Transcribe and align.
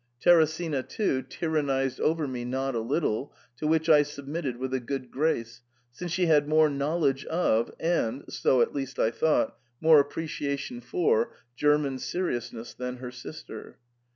Teresina, 0.19 0.81
too, 0.81 1.21
tyran 1.21 1.65
nised 1.65 1.99
over 1.99 2.27
me 2.27 2.43
not 2.43 2.73
a 2.73 2.79
little, 2.79 3.35
to 3.57 3.67
which 3.67 3.87
I 3.87 4.01
submitted 4.01 4.57
with 4.57 4.73
a 4.73 4.79
good 4.79 5.11
grace, 5.11 5.61
since 5.91 6.11
she 6.11 6.25
had 6.25 6.47
more 6.49 6.71
knowledge 6.71 7.23
of, 7.25 7.71
and 7.79 8.23
(so 8.27 8.63
at 8.63 8.73
least 8.73 8.97
I 8.97 9.11
thought) 9.11 9.55
more 9.79 9.99
appreciation 9.99 10.81
for, 10.81 11.35
German 11.55 11.99
seri 11.99 12.33
ousness 12.35 12.75
than 12.75 12.97
her 12.97 13.11
sister. 13.11 13.77